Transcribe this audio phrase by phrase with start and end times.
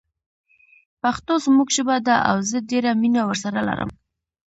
[1.01, 3.89] پښتو زموږ ژبه ده او زه ډیره مینه ورسره لرم